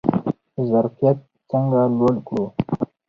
ظرفیت 0.69 1.17
څنګه 1.49 1.81
لوړ 1.97 2.15
کړو؟ 2.27 2.45